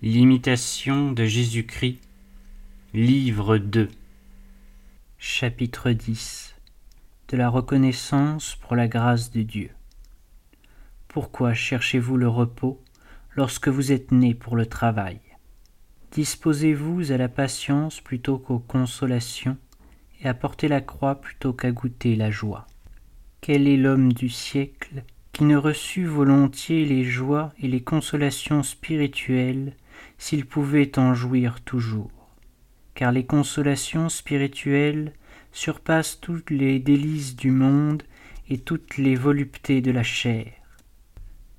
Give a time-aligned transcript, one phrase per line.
[0.00, 1.98] L'imitation de Jésus-Christ,
[2.94, 3.88] livre 2,
[5.18, 6.54] chapitre 10
[7.26, 9.70] De la reconnaissance pour la grâce de Dieu.
[11.08, 12.80] Pourquoi cherchez-vous le repos
[13.34, 15.18] lorsque vous êtes né pour le travail?
[16.12, 19.56] Disposez-vous à la patience plutôt qu'aux consolations
[20.20, 22.68] et à porter la croix plutôt qu'à goûter la joie.
[23.40, 25.02] Quel est l'homme du siècle
[25.32, 29.74] qui ne reçut volontiers les joies et les consolations spirituelles
[30.18, 32.10] s'il pouvait en jouir toujours,
[32.94, 35.12] car les consolations spirituelles
[35.52, 38.02] surpassent toutes les délices du monde
[38.48, 40.52] et toutes les voluptés de la chair.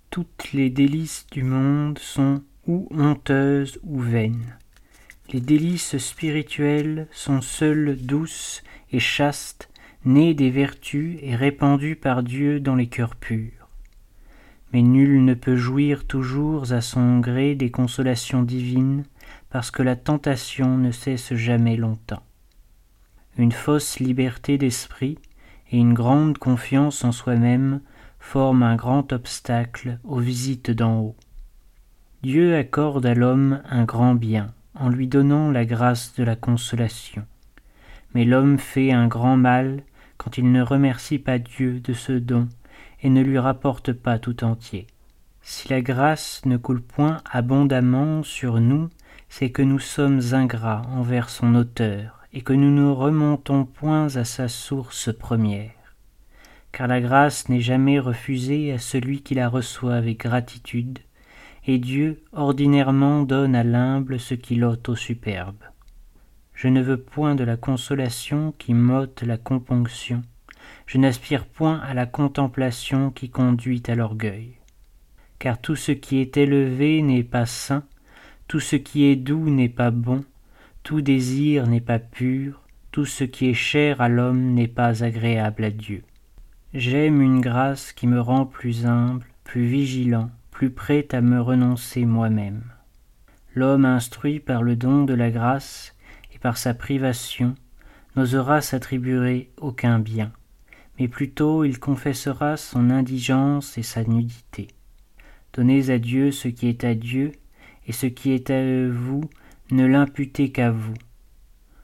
[0.10, 4.58] Toutes les délices du monde sont ou honteuses ou vaines.
[5.32, 9.70] Les délices spirituelles sont seules douces et chastes,
[10.06, 13.59] nées des vertus et répandues par Dieu dans les cœurs purs
[14.74, 19.04] mais nul ne peut jouir toujours à son gré des consolations divines,
[19.50, 22.24] parce que la tentation ne cesse jamais longtemps.
[23.38, 25.18] Une fausse liberté d'esprit
[25.72, 27.82] et une grande confiance en soi-même
[28.20, 31.16] forment un grand obstacle aux visites d'en haut.
[32.22, 37.26] Dieu accorde à l'homme un grand bien en lui donnant la grâce de la consolation.
[38.14, 39.84] Mais l'homme fait un grand mal
[40.18, 42.48] quand il ne remercie pas Dieu de ce don
[43.02, 44.88] et ne lui rapporte pas tout entier.
[45.42, 48.90] Si la grâce ne coule point abondamment sur nous,
[49.30, 54.26] c'est que nous sommes ingrats envers son auteur, et que nous ne remontons point à
[54.26, 55.72] sa source première.
[56.72, 61.00] Car la grâce n'est jamais refusée à celui qui la reçoit avec gratitude,
[61.66, 65.64] et Dieu ordinairement donne à l'humble ce qu'il ôte au superbe.
[66.54, 70.24] Je ne veux point de la consolation qui m'ôte la componction,
[70.90, 74.56] je n'aspire point à la contemplation qui conduit à l'orgueil.
[75.38, 77.84] Car tout ce qui est élevé n'est pas saint,
[78.48, 80.26] tout ce qui est doux n'est pas bon,
[80.82, 85.64] tout désir n'est pas pur, tout ce qui est cher à l'homme n'est pas agréable
[85.66, 86.02] à Dieu.
[86.74, 92.04] J'aime une grâce qui me rend plus humble, plus vigilant, plus prêt à me renoncer
[92.06, 92.64] moi-même.
[93.54, 95.96] L'homme instruit par le don de la grâce
[96.34, 97.54] et par sa privation
[98.16, 100.32] n'osera s'attribuer aucun bien
[101.00, 104.68] mais plutôt il confessera son indigence et sa nudité.
[105.54, 107.32] Donnez à Dieu ce qui est à Dieu,
[107.88, 109.22] et ce qui est à vous,
[109.72, 110.94] ne l'imputez qu'à vous.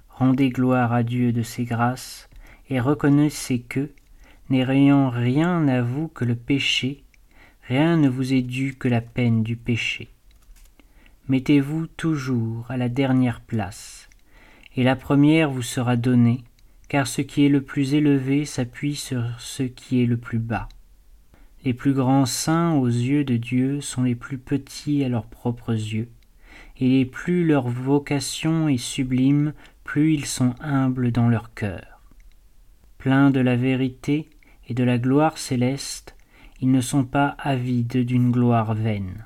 [0.09, 2.29] Rendez gloire à Dieu de ses grâces,
[2.69, 3.89] et reconnaissez que,
[4.49, 7.03] n'ayant rien à vous que le péché,
[7.63, 10.09] rien ne vous est dû que la peine du péché.
[11.27, 14.09] Mettez-vous toujours à la dernière place,
[14.75, 16.43] et la première vous sera donnée,
[16.87, 20.69] car ce qui est le plus élevé s'appuie sur ce qui est le plus bas.
[21.63, 25.73] Les plus grands saints aux yeux de Dieu sont les plus petits à leurs propres
[25.73, 26.09] yeux,
[26.77, 29.53] et plus leur vocation est sublime,
[29.83, 32.01] plus ils sont humbles dans leur cœur.
[32.99, 34.29] Pleins de la vérité
[34.67, 36.15] et de la gloire céleste,
[36.61, 39.25] ils ne sont pas avides d'une gloire vaine.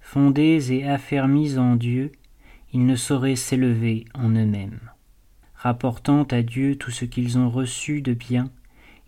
[0.00, 2.12] Fondés et affermis en Dieu,
[2.72, 4.93] ils ne sauraient s'élever en eux-mêmes
[5.64, 8.50] rapportant à Dieu tout ce qu'ils ont reçu de bien,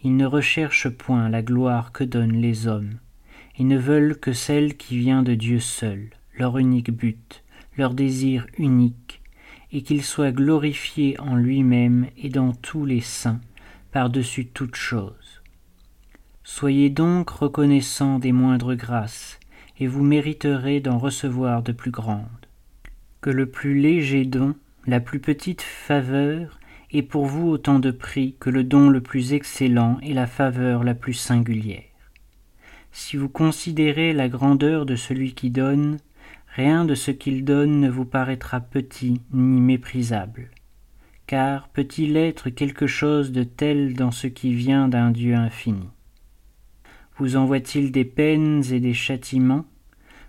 [0.03, 2.99] ils ne recherchent point la gloire que donnent les hommes,
[3.59, 6.09] ils ne veulent que celle qui vient de Dieu seul,
[6.39, 7.45] leur unique but,
[7.77, 9.21] leur désir unique,
[9.71, 13.43] et qu'il soit glorifié en lui-même et dans tous les saints,
[13.93, 15.43] par-dessus toutes choses.
[16.43, 19.39] Soyez donc reconnaissants des moindres grâces,
[19.79, 22.47] et vous mériterez d'en recevoir de plus grandes.
[23.21, 24.55] Que le plus léger don
[24.87, 26.61] la plus petite faveur
[26.93, 30.85] est pour vous autant de prix que le don le plus excellent et la faveur
[30.85, 31.83] la plus singulière.
[32.93, 35.99] Si vous considérez la grandeur de celui qui donne,
[36.55, 40.51] rien de ce qu'il donne ne vous paraîtra petit ni méprisable.
[41.27, 45.89] Car peut-il être quelque chose de tel dans ce qui vient d'un Dieu infini?
[47.19, 49.65] Vous envoie-t-il des peines et des châtiments?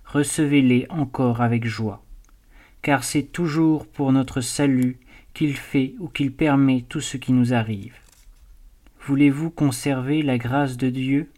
[0.06, 2.07] Recevez-les encore avec joie
[2.88, 4.98] car c'est toujours pour notre salut
[5.34, 7.96] qu'il fait ou qu'il permet tout ce qui nous arrive.
[9.02, 11.30] Voulez-vous conserver la grâce de Dieu?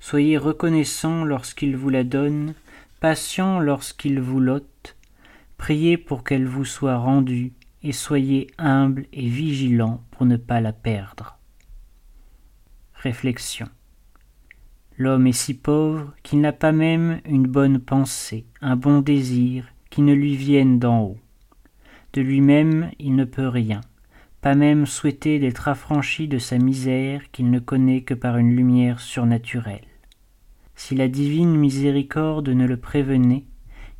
[0.00, 2.52] Soyez reconnaissant lorsqu'il vous la donne,
[2.98, 4.96] patient lorsqu'il vous l'ôte,
[5.56, 7.52] priez pour qu'elle vous soit rendue,
[7.84, 11.38] et soyez humble et vigilant pour ne pas la perdre.
[12.94, 13.68] Réflexion.
[14.96, 19.64] L'homme est si pauvre qu'il n'a pas même une bonne pensée, un bon désir,
[20.04, 21.18] ne lui viennent d'en haut.
[22.12, 23.80] De lui-même il ne peut rien,
[24.40, 29.00] pas même souhaiter d'être affranchi de sa misère qu'il ne connaît que par une lumière
[29.00, 29.86] surnaturelle.
[30.74, 33.44] Si la divine miséricorde ne le prévenait,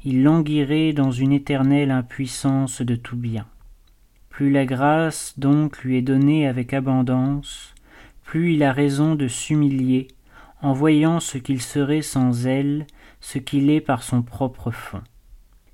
[0.05, 3.47] il languirait dans une éternelle impuissance de tout bien.
[4.31, 7.75] Plus la grâce donc lui est donnée avec abondance,
[8.23, 10.07] plus il a raison de s'humilier
[10.63, 12.87] en voyant ce qu'il serait sans elle,
[13.21, 15.03] ce qu'il est par son propre fond.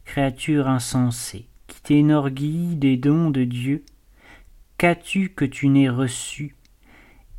[0.05, 3.85] Créature insensée, qui t'énorgueillis des dons de Dieu,
[4.79, 6.55] qu'as-tu que tu n'aies reçu?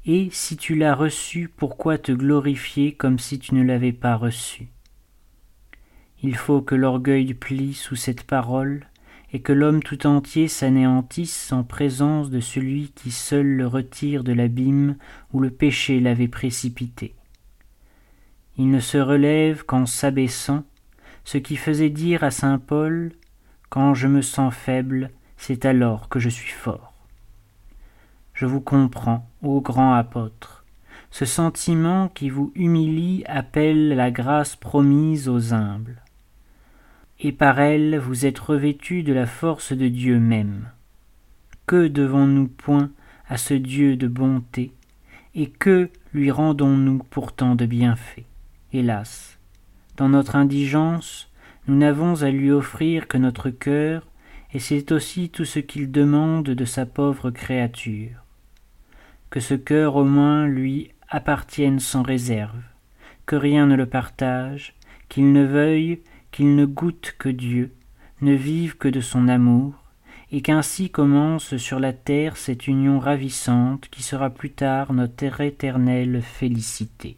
[0.06, 4.68] Et si tu l'as reçu, pourquoi te glorifier comme si tu ne l'avais pas reçu?
[6.22, 8.86] Il faut que l'orgueil plie sous cette parole,
[9.32, 14.32] et que l'homme tout entier s'anéantisse en présence de celui qui seul le retire de
[14.32, 14.96] l'abîme
[15.34, 17.16] où le péché l'avait précipité.
[18.58, 20.64] Il ne se relève qu'en s'abaissant,
[21.26, 23.12] ce qui faisait dire à saint Paul
[23.70, 26.94] Quand je me sens faible, c'est alors que je suis fort.
[28.34, 30.64] Je vous comprends, ô grand apôtre.
[31.12, 36.02] Ce sentiment qui vous humilie appelle la grâce promise aux humbles
[37.20, 40.70] et par elle vous êtes revêtus de la force de Dieu même.
[41.66, 42.92] Que devons-nous point
[43.28, 44.72] à ce Dieu de bonté,
[45.34, 48.26] et que lui rendons-nous pourtant de bienfaits?
[48.74, 49.35] Hélas,
[49.98, 51.32] dans notre indigence,
[51.68, 54.06] nous n'avons à lui offrir que notre cœur,
[54.54, 58.24] et c'est aussi tout ce qu'il demande de sa pauvre créature.
[59.30, 62.62] Que ce cœur au moins lui appartienne sans réserve,
[63.26, 64.76] que rien ne le partage,
[65.10, 66.02] qu'il ne veuille
[66.36, 67.72] qu'il ne goûte que Dieu,
[68.20, 69.74] ne vive que de son amour,
[70.34, 76.22] et qu'ainsi commence sur la terre cette union ravissante qui sera plus tard notre éternelle
[76.22, 77.18] félicité.